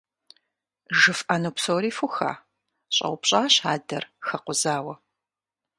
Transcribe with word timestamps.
—ЖыфӀэну 0.99 1.51
псори 1.55 1.91
фуха?— 1.97 2.31
щӀэупщӀащ 2.95 3.55
адэр, 3.73 4.03
хэкъузауэ. 4.27 4.95